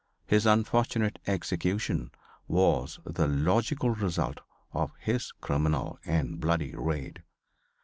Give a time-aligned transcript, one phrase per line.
[0.25, 2.09] His unfortunate execution
[2.47, 4.39] was the logical result
[4.73, 7.21] of his criminal and bloody raid.